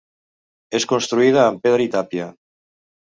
[0.79, 2.31] És construïda amb pedra i tàpia.